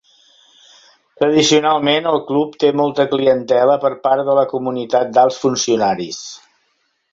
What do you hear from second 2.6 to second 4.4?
té molta clientela per part de